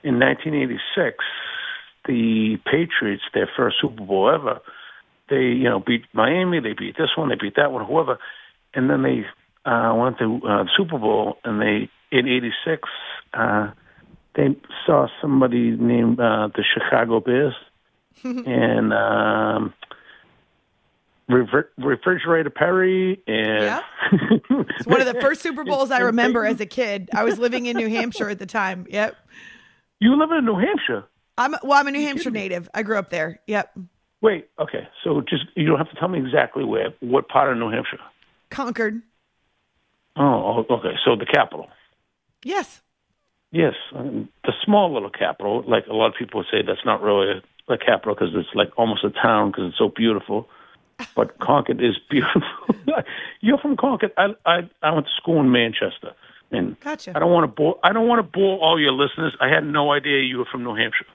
[0.03, 1.23] In 1986,
[2.05, 4.59] the Patriots, their first Super Bowl ever,
[5.29, 8.19] they you know beat Miami, they beat this one, they beat that one, whoever,
[8.75, 9.25] and then they
[9.65, 12.87] uh, went to uh, the Super Bowl and they in '86
[13.33, 13.71] uh,
[14.35, 17.53] they saw somebody named uh, the Chicago Bears
[18.23, 19.73] and um,
[21.29, 23.81] Rever- Refrigerator Perry and
[24.49, 27.09] It's one of the first Super Bowls I remember as a kid.
[27.13, 28.85] I was living in New Hampshire at the time.
[28.89, 29.15] Yep.
[29.99, 31.05] You live in New Hampshire.
[31.37, 31.79] I'm well.
[31.79, 32.69] I'm a New Hampshire native.
[32.73, 33.39] I grew up there.
[33.47, 33.77] Yep.
[34.21, 34.87] Wait, okay.
[35.03, 37.97] So just you don't have to tell me exactly where, what part of New Hampshire.
[38.49, 39.01] Concord.
[40.15, 40.93] Oh, okay.
[41.03, 41.69] So the capital.
[42.43, 42.81] Yes.
[43.53, 45.63] Yes, um, the small little capital.
[45.67, 47.39] Like a lot of people say, that's not really
[47.69, 50.49] a, a capital because it's like almost a town because it's so beautiful.
[51.15, 52.41] But Concord is beautiful.
[53.41, 54.11] You're from Concord.
[54.17, 56.13] I, I I went to school in Manchester,
[56.51, 57.13] and Gotcha.
[57.15, 57.77] I don't want to bore.
[57.83, 59.35] I don't want to bore all your listeners.
[59.41, 61.05] I had no idea you were from New Hampshire.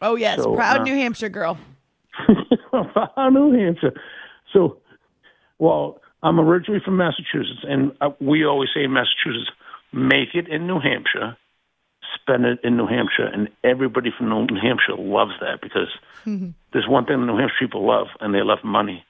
[0.00, 1.58] Oh yes, So, proud uh, New Hampshire girl.
[2.28, 3.92] New Hampshire.
[4.52, 4.78] So,
[5.58, 9.50] well, I'm originally from Massachusetts, and uh, we always say in Massachusetts,
[9.92, 11.36] make it in New Hampshire,
[12.14, 15.88] spend it in New Hampshire, and everybody from New Hampshire loves that because
[16.72, 19.04] there's one thing the New Hampshire people love, and they love money.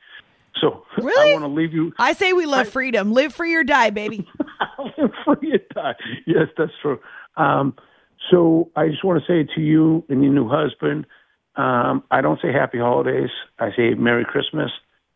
[0.61, 1.31] So Really?
[1.31, 3.13] I want to leave you I say we love freedom.
[3.13, 4.27] Live free or die, baby.
[4.99, 5.95] Live free to die.
[6.27, 6.99] Yes, that's true.
[7.37, 7.75] Um,
[8.31, 11.07] so I just want to say to you and your new husband,
[11.57, 13.31] um, I don't say happy holidays.
[13.59, 14.71] I say Merry Christmas,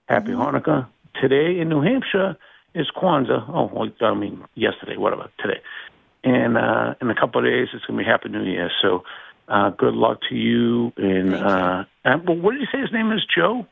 [0.09, 0.87] Happy Hanukkah.
[1.21, 2.37] Today in New Hampshire
[2.75, 3.49] is Kwanzaa.
[3.49, 5.29] Oh, well, I mean yesterday, whatever.
[5.41, 5.61] Today,
[6.25, 8.71] and uh, in a couple of days it's going to be Happy New Year.
[8.81, 9.05] So
[9.49, 10.93] uh, good luck to you.
[10.97, 13.23] And uh, and, well, what did you say his name is?
[13.35, 13.67] Joe.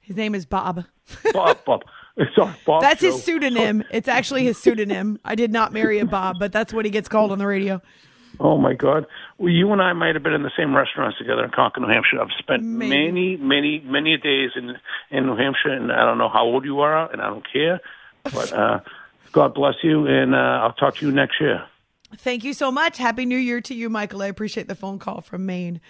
[0.00, 0.84] His name is Bob.
[1.32, 1.64] Bob.
[1.64, 1.82] Bob.
[2.34, 2.80] Sorry, Bob.
[2.80, 3.12] That's Joe.
[3.12, 3.82] his pseudonym.
[3.90, 5.18] It's actually his pseudonym.
[5.24, 7.82] I did not marry a Bob, but that's what he gets called on the radio.
[8.38, 9.06] Oh my God!
[9.38, 11.92] Well, you and I might have been in the same restaurants together in Concord, New
[11.92, 12.20] Hampshire.
[12.20, 14.76] I've spent many, many, many days in
[15.10, 17.80] in New Hampshire, and I don't know how old you are, and I don't care.
[18.24, 18.80] But uh,
[19.32, 21.64] God bless you, and uh, I'll talk to you next year.
[22.14, 22.98] Thank you so much.
[22.98, 24.22] Happy New Year to you, Michael.
[24.22, 25.80] I appreciate the phone call from Maine.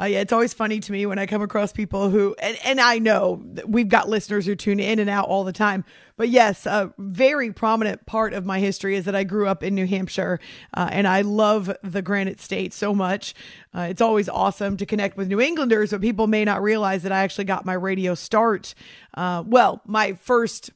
[0.00, 2.80] Uh, yeah, it's always funny to me when I come across people who, and, and
[2.80, 5.84] I know we've got listeners who tune in and out all the time.
[6.16, 9.74] But yes, a very prominent part of my history is that I grew up in
[9.74, 10.40] New Hampshire
[10.74, 13.34] uh, and I love the Granite State so much.
[13.74, 17.12] Uh, it's always awesome to connect with New Englanders, but people may not realize that
[17.12, 18.74] I actually got my radio start.
[19.14, 20.70] Uh, well, my first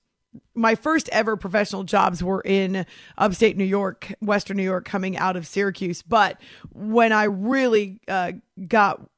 [0.55, 2.87] my first ever professional jobs were in
[3.19, 6.03] upstate New York, Western New York, coming out of Syracuse.
[6.03, 6.41] But
[6.73, 8.33] when I really uh,
[8.69, 9.10] got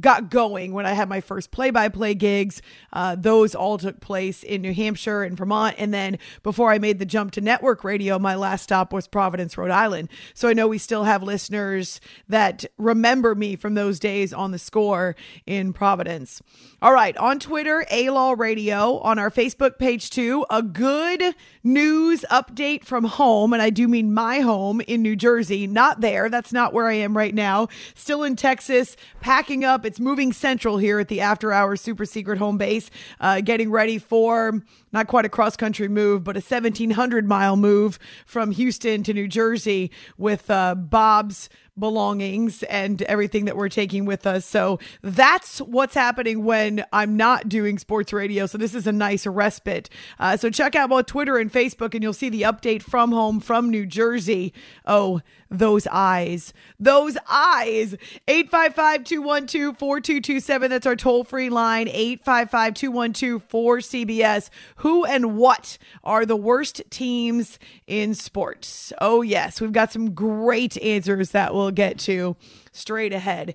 [0.00, 2.62] got going when I had my first play by play gigs.
[2.92, 5.76] Uh, those all took place in New Hampshire and Vermont.
[5.78, 9.58] And then before I made the jump to network radio, my last stop was Providence,
[9.58, 10.08] Rhode Island.
[10.34, 14.58] So I know we still have listeners that remember me from those days on the
[14.58, 15.14] score
[15.46, 16.40] in Providence.
[16.80, 22.24] All right, on Twitter, A Law Radio, on our Facebook page too, a good news
[22.30, 23.52] update from home.
[23.52, 26.28] And I do mean my home in New Jersey, not there.
[26.28, 27.68] That's not where I am right now.
[27.94, 29.84] Still in Texas, packing up.
[29.84, 33.98] It's moving central here at the After Hours Super Secret Home Base, uh, getting ready
[33.98, 39.14] for not quite a cross country move, but a 1700 mile move from Houston to
[39.14, 41.48] New Jersey with uh, Bob's
[41.82, 44.46] belongings and everything that we're taking with us.
[44.46, 48.46] So that's what's happening when I'm not doing sports radio.
[48.46, 49.90] So this is a nice respite.
[50.20, 53.40] Uh, so check out both Twitter and Facebook, and you'll see the update from home
[53.40, 54.54] from New Jersey.
[54.86, 56.52] Oh, those eyes.
[56.80, 57.94] Those eyes.
[58.26, 60.70] 855 212 4227.
[60.70, 61.88] That's our toll free line.
[61.88, 64.50] 855 212 4CBS.
[64.76, 68.92] Who and what are the worst teams in sports?
[69.00, 69.60] Oh, yes.
[69.60, 72.36] We've got some great answers that we'll get to
[72.72, 73.54] straight ahead.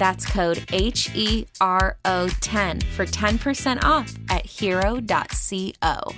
[0.00, 6.14] That's code H E R O 10 for 10% off at hero.co.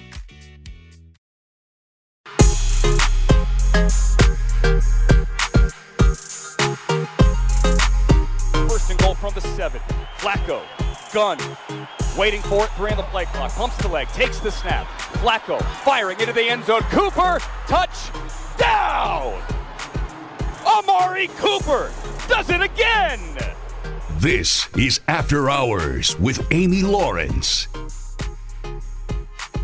[8.68, 9.80] First and goal from the seven.
[10.16, 10.62] Flacco,
[11.12, 11.38] gun,
[12.16, 13.50] waiting for it, three on the play clock.
[13.50, 14.86] Pumps the leg, takes the snap.
[15.14, 16.82] Flacco firing into the end zone.
[16.82, 18.12] Cooper, touch,
[18.56, 19.42] down!
[20.64, 21.90] Amari Cooper
[22.28, 23.18] does it again!
[24.22, 27.66] This is After Hours with Amy Lawrence.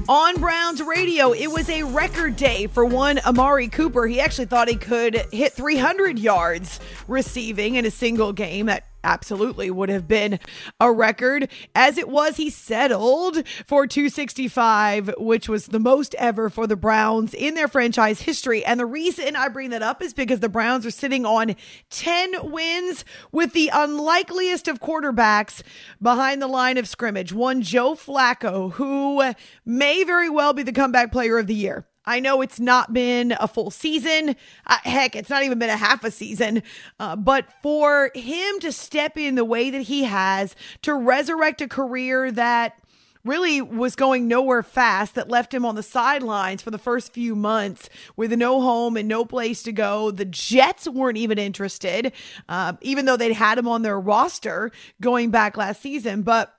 [0.09, 4.09] On Browns radio, it was a record day for one Amari Cooper.
[4.09, 8.67] He actually thought he could hit 300 yards receiving in a single game.
[8.67, 10.39] That absolutely would have been
[10.81, 11.51] a record.
[11.75, 17.35] As it was, he settled for 265, which was the most ever for the Browns
[17.35, 18.65] in their franchise history.
[18.65, 21.57] And the reason I bring that up is because the Browns are sitting on
[21.91, 25.63] 10 wins with the unlikeliest of quarterbacks
[26.01, 27.33] behind the line of scrimmage.
[27.33, 29.35] One Joe Flacco, who
[29.65, 31.88] may very well be the comeback player of the year.
[32.09, 34.35] I know it's not been a full season.
[34.67, 36.63] Uh, heck, it's not even been a half a season.
[36.99, 41.69] Uh, but for him to step in the way that he has, to resurrect a
[41.69, 42.81] career that
[43.25, 47.37] really was going nowhere fast that left him on the sidelines for the first few
[47.37, 50.11] months with no home and no place to go.
[50.11, 52.13] The Jets weren't even interested,
[52.49, 56.23] uh, even though they'd had him on their roster going back last season.
[56.23, 56.55] But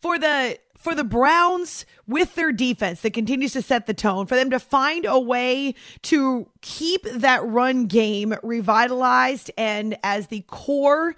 [0.00, 4.34] for the for the Browns with their defense that continues to set the tone, for
[4.34, 11.14] them to find a way to keep that run game revitalized and as the core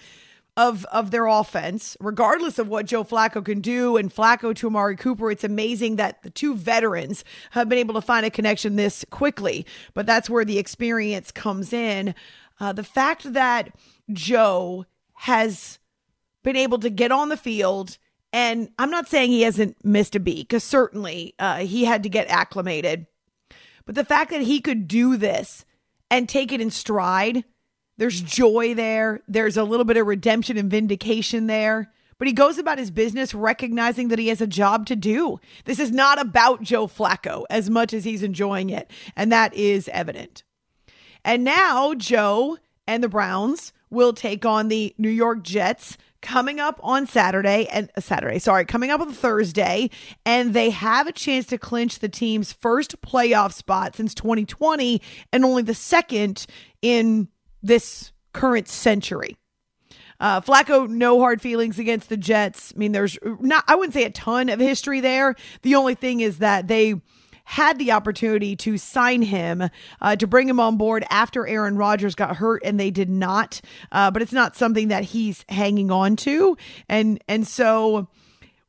[0.56, 4.96] of of their offense, regardless of what Joe Flacco can do and Flacco to Amari
[4.96, 9.04] Cooper, it's amazing that the two veterans have been able to find a connection this
[9.10, 9.64] quickly.
[9.94, 12.14] But that's where the experience comes in.
[12.60, 13.74] Uh, the fact that
[14.12, 15.78] Joe has
[16.42, 17.96] been able to get on the field
[18.32, 22.08] and I'm not saying he hasn't missed a beat, because certainly uh, he had to
[22.08, 23.06] get acclimated.
[23.84, 25.64] But the fact that he could do this
[26.10, 27.44] and take it in stride,
[27.98, 29.20] there's joy there.
[29.28, 31.92] There's a little bit of redemption and vindication there.
[32.18, 35.40] But he goes about his business recognizing that he has a job to do.
[35.64, 38.90] This is not about Joe Flacco as much as he's enjoying it.
[39.16, 40.44] And that is evident.
[41.24, 46.80] And now Joe and the Browns will take on the New York Jets coming up
[46.82, 49.90] on Saturday and uh, Saturday, sorry, coming up on Thursday,
[50.24, 55.02] and they have a chance to clinch the team's first playoff spot since 2020
[55.32, 56.46] and only the second
[56.80, 57.28] in
[57.62, 59.36] this current century.
[60.20, 62.72] Uh, Flacco, no hard feelings against the Jets.
[62.74, 65.34] I mean, there's not, I wouldn't say a ton of history there.
[65.62, 66.94] The only thing is that they
[67.44, 69.68] had the opportunity to sign him
[70.00, 73.60] uh, to bring him on board after Aaron Rodgers got hurt, and they did not.
[73.90, 76.56] Uh, but it's not something that he's hanging on to,
[76.88, 78.08] and and so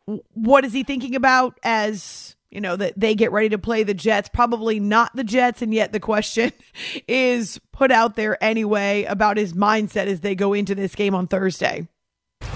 [0.05, 2.35] what is he thinking about as?
[2.51, 5.63] You know, that they get ready to play the Jets, probably not the Jets.
[5.63, 6.51] And yet the question
[7.07, 11.25] is put out there anyway about his mindset as they go into this game on
[11.25, 11.87] Thursday.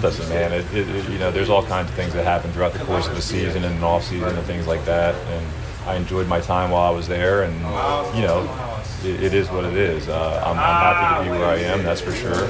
[0.00, 2.78] Listen, man, it, it, you know, there's all kinds of things that happen throughout the
[2.84, 5.16] course of the season and off season and things like that.
[5.16, 5.46] And
[5.88, 7.54] I enjoyed my time while I was there, and
[8.14, 8.44] you know,
[9.04, 10.06] it, it is what it is.
[10.06, 12.46] Uh, I'm, I'm, happy to be where I am, that's for sure.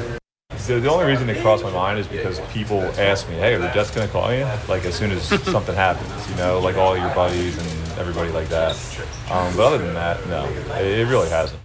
[0.67, 3.61] The, the, only reason it crossed my mind is because people ask me, "Hey, are
[3.61, 5.23] the Jets going to call you?" Like as soon as
[5.53, 8.75] something happens, you know, like all your buddies and everybody like that.
[9.31, 10.45] Um, but other than that, no,
[10.81, 11.61] it, it really hasn't.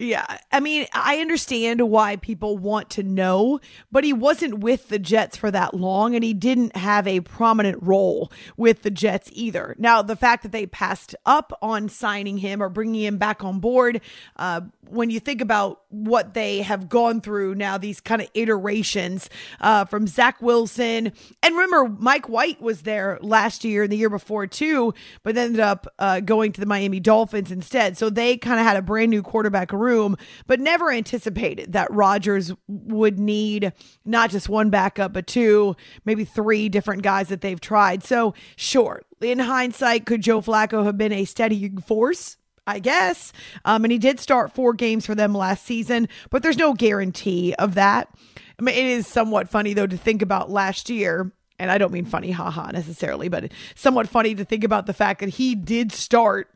[0.00, 0.38] Yeah.
[0.50, 3.60] I mean, I understand why people want to know,
[3.92, 7.82] but he wasn't with the Jets for that long and he didn't have a prominent
[7.82, 9.76] role with the Jets either.
[9.78, 13.60] Now, the fact that they passed up on signing him or bringing him back on
[13.60, 14.00] board,
[14.36, 19.30] uh, when you think about what they have gone through now, these kind of iterations
[19.60, 21.12] uh, from Zach Wilson,
[21.42, 25.60] and remember, Mike White was there last year and the year before too, but ended
[25.60, 27.96] up uh, going to the Miami Dolphins instead.
[27.96, 30.16] So they kind of had a brand new quarterback room
[30.46, 33.72] but never anticipated that Rodgers would need
[34.04, 38.02] not just one backup, but two, maybe three different guys that they've tried.
[38.02, 42.36] So, sure, in hindsight, could Joe Flacco have been a steadying force?
[42.66, 43.32] I guess.
[43.64, 47.54] Um, and he did start four games for them last season, but there's no guarantee
[47.54, 48.08] of that.
[48.58, 51.32] I mean, it is somewhat funny, though, to think about last year.
[51.58, 55.20] And I don't mean funny, haha, necessarily, but somewhat funny to think about the fact
[55.20, 56.48] that he did start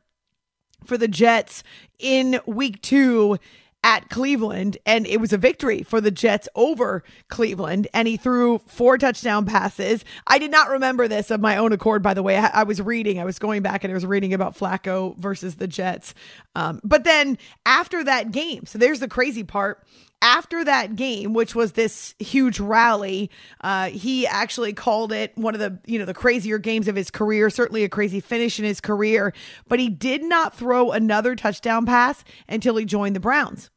[0.84, 1.62] for the Jets
[1.98, 3.38] in week two
[3.84, 7.86] at Cleveland, and it was a victory for the Jets over Cleveland.
[7.92, 10.06] And he threw four touchdown passes.
[10.26, 12.38] I did not remember this of my own accord, by the way.
[12.38, 15.56] I, I was reading, I was going back and I was reading about Flacco versus
[15.56, 16.14] the Jets.
[16.56, 19.84] Um, but then after that game, so there's the crazy part
[20.22, 23.30] after that game, which was this huge rally,
[23.60, 27.10] uh, he actually called it one of the you know the crazier games of his
[27.10, 29.34] career, certainly a crazy finish in his career.
[29.68, 33.68] But he did not throw another touchdown pass until he joined the Browns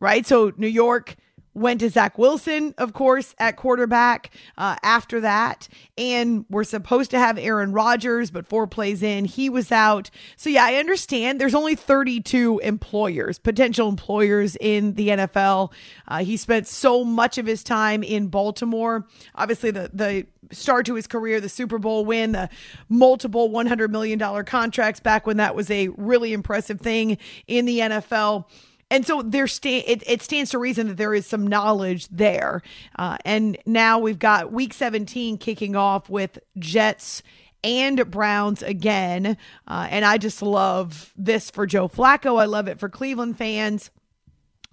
[0.00, 0.26] right?
[0.26, 1.16] So New York
[1.56, 5.68] went to Zach Wilson, of course, at quarterback uh, after that.
[5.96, 10.10] And we're supposed to have Aaron Rodgers, but four plays in, he was out.
[10.36, 15.72] So, yeah, I understand there's only 32 employers, potential employers in the NFL.
[16.06, 19.06] Uh, he spent so much of his time in Baltimore.
[19.34, 22.50] Obviously, the, the start to his career, the Super Bowl win, the
[22.90, 27.16] multiple $100 million contracts back when that was a really impressive thing
[27.46, 28.44] in the NFL.
[28.90, 32.62] And so there sta- it, it stands to reason that there is some knowledge there.
[32.96, 37.22] Uh, and now we've got week 17 kicking off with Jets
[37.64, 39.36] and Browns again.
[39.66, 42.40] Uh, and I just love this for Joe Flacco.
[42.40, 43.90] I love it for Cleveland fans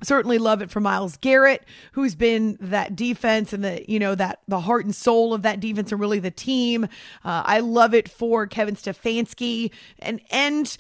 [0.04, 4.42] certainly love it for Myles Garrett, who's been that defense and the you know that
[4.48, 6.84] the heart and soul of that defense and really the team.
[6.84, 10.78] Uh, I love it for Kevin Stefanski and and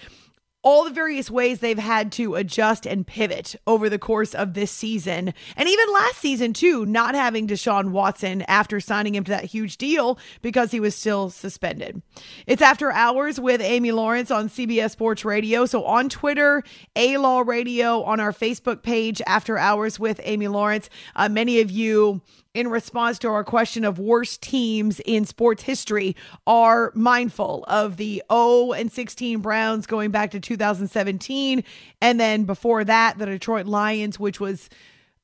[0.63, 4.71] all the various ways they've had to adjust and pivot over the course of this
[4.71, 5.33] season.
[5.57, 9.77] And even last season, too, not having Deshaun Watson after signing him to that huge
[9.77, 12.01] deal because he was still suspended.
[12.47, 15.65] It's After Hours with Amy Lawrence on CBS Sports Radio.
[15.65, 16.63] So on Twitter,
[16.95, 20.89] A Law Radio, on our Facebook page, After Hours with Amy Lawrence.
[21.15, 22.21] Uh, many of you
[22.53, 28.21] in response to our question of worst teams in sports history are mindful of the
[28.31, 31.63] 0 and 16 Browns going back to 2017
[32.01, 34.69] and then before that the Detroit Lions which was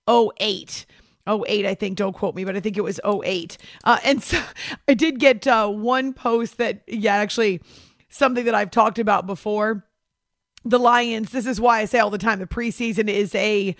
[0.09, 0.85] 08
[1.27, 4.41] 08 I think don't quote me but I think it was 08 uh, and so
[4.87, 7.61] I did get uh, one post that yeah actually
[8.09, 9.85] something that I've talked about before.
[10.65, 13.75] The Lions, this is why I say all the time the preseason is a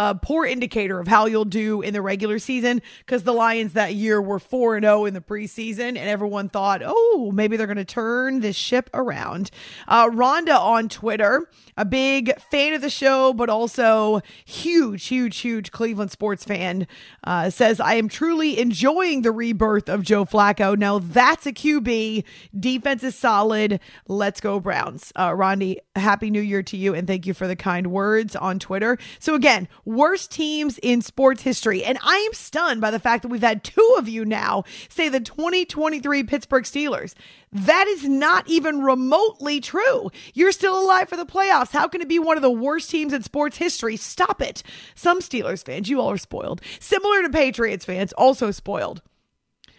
[0.00, 3.94] a poor indicator of how you'll do in the regular season because the Lions that
[3.94, 7.76] year were 4 and 0 in the preseason and everyone thought, "Oh, maybe they're going
[7.76, 9.50] to turn this ship around."
[9.86, 11.46] Uh, Rhonda on Twitter,
[11.76, 16.86] a big fan of the show but also huge huge huge Cleveland sports fan,
[17.24, 20.78] uh, says, "I am truly enjoying the rebirth of Joe Flacco.
[20.78, 22.24] Now that's a QB.
[22.58, 23.80] Defense is solid.
[24.08, 27.56] Let's go Browns." Uh, Rondi, happy new year to you and thank you for the
[27.56, 28.96] kind words on Twitter.
[29.18, 31.84] So again, worst teams in sports history.
[31.84, 35.08] And I am stunned by the fact that we've had two of you now say
[35.08, 37.14] the 2023 Pittsburgh Steelers.
[37.52, 40.10] That is not even remotely true.
[40.34, 41.72] You're still alive for the playoffs.
[41.72, 43.96] How can it be one of the worst teams in sports history?
[43.96, 44.62] Stop it.
[44.94, 46.60] Some Steelers fans, you all are spoiled.
[46.78, 49.02] Similar to Patriots fans, also spoiled.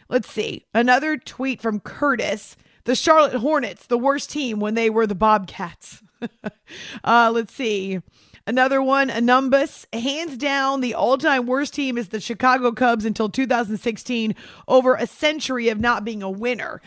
[0.10, 0.66] Let's see.
[0.74, 2.58] Another tweet from Curtis.
[2.84, 6.02] The Charlotte Hornets, the worst team when they were the Bobcats.
[7.04, 8.00] uh, let's see.
[8.48, 9.86] Another one, Anumbus.
[9.94, 14.36] Hands down, the all time worst team is the Chicago Cubs until 2016,
[14.68, 16.82] over a century of not being a winner.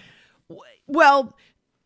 [0.87, 1.37] Well,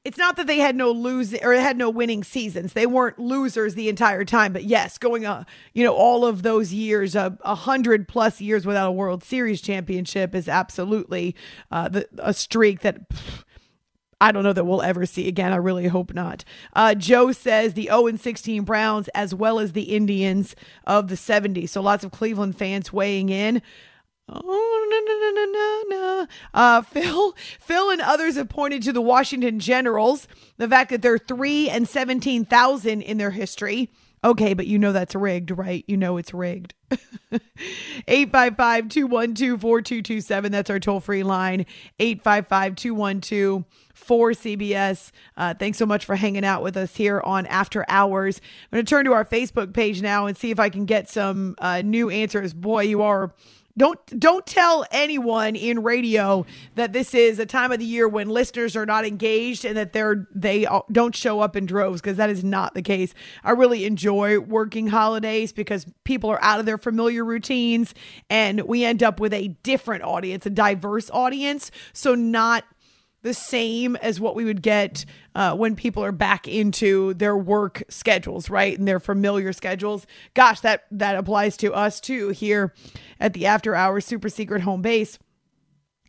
[0.04, 2.72] it's not that they had no losing or had no winning seasons.
[2.72, 4.54] They weren't losers the entire time.
[4.54, 5.44] But yes, going uh,
[5.74, 9.60] you know, all of those years, a uh, hundred plus years without a World Series
[9.60, 11.36] championship is absolutely
[11.70, 13.02] uh, the, a streak that.
[14.20, 15.52] I don't know that we'll ever see again.
[15.52, 16.44] I really hope not.
[16.74, 20.56] Uh, Joe says the 0 and 16 Browns, as well as the Indians
[20.86, 21.68] of the 70s.
[21.70, 23.62] So lots of Cleveland fans weighing in.
[24.30, 26.26] Oh no no no no no!
[26.52, 31.18] Uh, Phil, Phil, and others have pointed to the Washington Generals, the fact that they're
[31.18, 33.90] three and seventeen thousand in their history.
[34.24, 35.84] Okay, but you know that's rigged, right?
[35.86, 36.74] You know it's rigged.
[38.08, 40.52] 855 212 4227.
[40.52, 41.66] That's our toll free line.
[42.00, 43.64] 855 212
[43.94, 45.10] for CBS.
[45.36, 48.40] Uh, thanks so much for hanging out with us here on After Hours.
[48.72, 51.08] I'm going to turn to our Facebook page now and see if I can get
[51.08, 52.54] some uh, new answers.
[52.54, 53.32] Boy, you are
[53.78, 58.28] Don't don't tell anyone in radio that this is a time of the year when
[58.28, 62.28] listeners are not engaged and that they're they don't show up in droves because that
[62.28, 63.14] is not the case.
[63.44, 67.94] I really enjoy working holidays because people are out of their familiar routines
[68.28, 71.70] and we end up with a different audience, a diverse audience.
[71.92, 72.64] So not
[73.22, 75.04] the same as what we would get
[75.34, 80.06] uh, when people are back into their work schedules, right, and their familiar schedules.
[80.34, 82.74] Gosh, that that applies to us too here
[83.20, 85.18] at the After Hours Super Secret Home Base.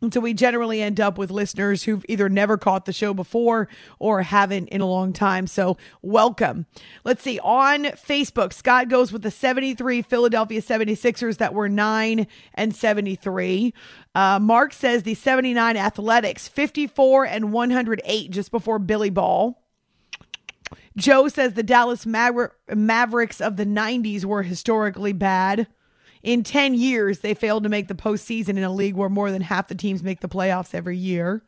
[0.02, 3.68] And so we generally end up with listeners who've either never caught the show before
[3.98, 5.46] or haven't in a long time.
[5.46, 6.66] So welcome.
[7.04, 7.38] Let's see.
[7.40, 13.74] On Facebook, Scott goes with the 73 Philadelphia 76ers that were 9 and 73.
[14.14, 19.60] Uh, Mark says the 79 Athletics, 54 and 108 just before Billy Ball.
[20.96, 25.66] Joe says the Dallas Maver- Mavericks of the 90s were historically bad.
[26.22, 29.42] In 10 years, they failed to make the postseason in a league where more than
[29.42, 31.42] half the teams make the playoffs every year.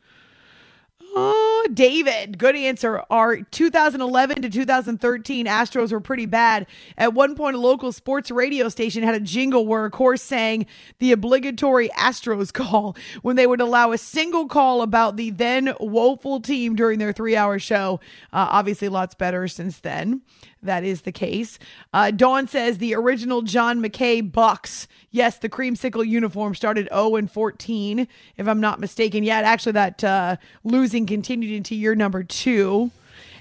[1.15, 3.03] Oh, David, good answer.
[3.11, 6.65] Our 2011 to 2013 Astros were pretty bad.
[6.97, 10.65] At one point, a local sports radio station had a jingle where a course sang
[10.97, 16.41] the obligatory Astros call when they would allow a single call about the then woeful
[16.41, 17.99] team during their three hour show.
[18.31, 20.21] Uh, obviously, lots better since then
[20.63, 21.59] that is the case.
[21.93, 24.87] Uh, Dawn says the original John McKay Bucks.
[25.11, 28.07] Yes, the creamsicle uniform started 0 and 14,
[28.37, 29.23] if I'm not mistaken.
[29.23, 32.91] Yeah, actually, that uh, losing continued into year number two.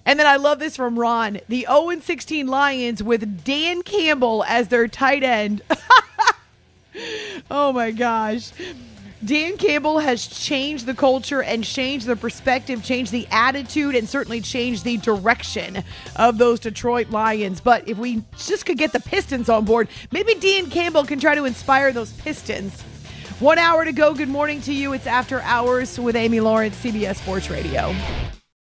[0.04, 4.44] And then I love this from Ron the 0 and 16 Lions with Dan Campbell
[4.46, 5.62] as their tight end.
[7.50, 8.52] oh my gosh.
[9.24, 14.40] Dan Campbell has changed the culture and changed the perspective, changed the attitude, and certainly
[14.40, 15.84] changed the direction
[16.16, 17.60] of those Detroit Lions.
[17.60, 21.36] But if we just could get the Pistons on board, maybe Dan Campbell can try
[21.36, 22.80] to inspire those Pistons.
[23.38, 24.12] One hour to go.
[24.14, 24.92] Good morning to you.
[24.92, 27.94] It's After Hours with Amy Lawrence, CBS Sports Radio.